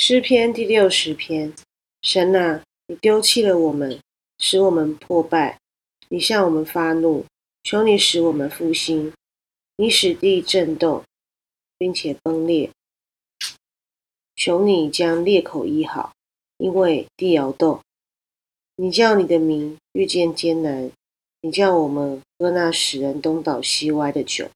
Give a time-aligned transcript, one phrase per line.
[0.00, 1.52] 诗篇第六十篇，
[2.02, 4.00] 神啊，你丢弃了我们，
[4.38, 5.58] 使我们破败；
[6.08, 7.24] 你向我们发怒，
[7.64, 9.12] 求你使我们复兴。
[9.76, 11.02] 你使地震动，
[11.76, 12.70] 并且崩裂，
[14.36, 16.12] 求你将裂口医好，
[16.58, 17.80] 因为地摇动。
[18.76, 20.92] 你叫你的名遇见艰难，
[21.40, 24.48] 你叫我们喝那使人东倒西歪的酒。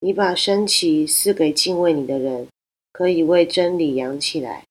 [0.00, 2.48] 你把升旗赐给敬畏你的人。
[2.96, 4.64] 可以为真理扬起来，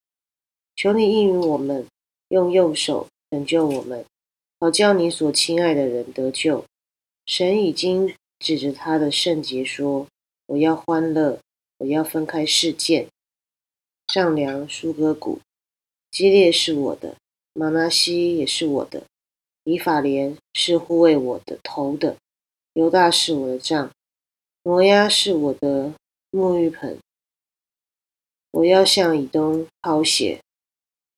[0.75, 1.85] 求你应允我们，
[2.29, 4.03] 用右手拯救我们，
[4.59, 6.65] 好叫你所亲爱的人得救。
[7.27, 10.07] 神已经指着他的圣洁说
[10.47, 11.39] ：“我要欢乐，
[11.77, 13.07] 我要分开事件。
[14.07, 15.39] 丈量舒歌谷，
[16.09, 17.17] 基列是我的，
[17.53, 19.03] 马拉西也是我的，
[19.65, 22.17] 以法莲是护卫我的头的，
[22.73, 23.91] 犹大是我的杖，
[24.63, 25.93] 摩押是我的
[26.31, 26.97] 沐浴盆。”
[28.55, 30.39] 我要向以东抛血，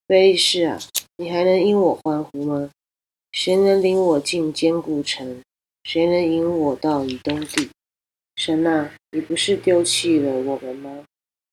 [0.07, 0.79] 菲利士啊，
[1.17, 2.71] 你还能因我欢呼吗？
[3.31, 5.43] 谁能领我进坚固城？
[5.83, 7.69] 谁能引我到以东地？
[8.37, 11.05] 神啊，你不是丢弃了我们吗？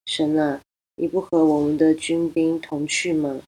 [0.06, 0.62] 神啊，
[0.96, 3.42] 你不和我们的军兵同去吗？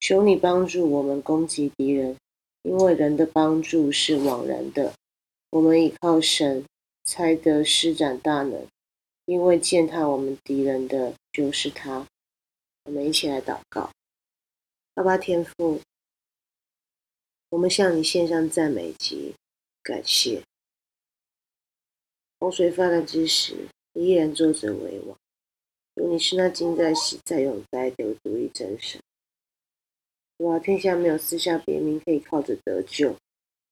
[0.00, 2.16] 求你帮助我们攻击敌人，
[2.62, 4.94] 因为人的帮助是枉然的。
[5.50, 6.64] 我们倚靠神，
[7.04, 8.66] 才得施展大能。
[9.26, 12.06] 因为践踏我们敌人的就是他，
[12.84, 13.90] 我们一起来祷告。
[14.94, 15.80] 阿爸天父，
[17.48, 19.34] 我们向你献上赞美及
[19.82, 20.44] 感谢。
[22.38, 25.18] 洪水泛滥之时，你依然坐着为王。
[25.96, 29.00] 如你是那今在、昔在、永在的独一真神。
[30.36, 30.60] 哇！
[30.60, 33.16] 天下没有私下别名可以靠着得救，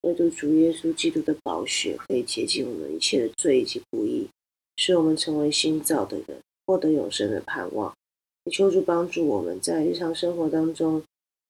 [0.01, 4.29] 唯独主耶稣基督的宝血可以洁净我们一切的罪以及不义。
[4.77, 6.43] 使我们成为新造的人，
[6.73, 7.95] 获得永生的盼望。
[8.45, 11.03] 也求主帮助我们在日常生活当中，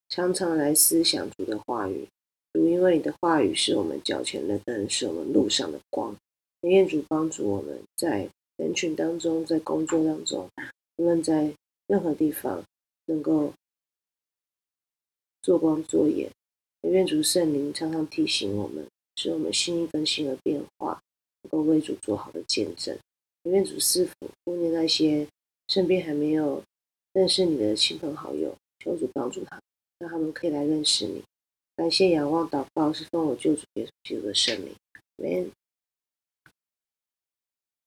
[0.09, 2.05] 常常来思想主的话语。
[2.51, 6.13] 主，因为你的话语是我们脚前的灯，是我们路上的光。
[6.59, 10.49] 也愿主帮助我们在人群当中，在工作当中，
[10.97, 11.53] 无论在
[11.87, 12.61] 任何地方，
[13.05, 13.53] 能够
[15.41, 16.29] 做光做眼。
[16.81, 18.85] 也愿主圣灵常常提醒我们，
[19.15, 21.01] 使我们心意更新而变化，
[21.43, 22.97] 能够为主做好的见证。
[23.43, 25.27] 愿主师傅，呼念那些
[25.67, 26.63] 身边还没有
[27.13, 29.59] 认识你的亲朋好友，求主帮助他，
[29.99, 31.21] 让他们可以来认识你。
[31.75, 35.51] 感谢仰望祷告，是奉我救主耶稣基督的圣名，阿门。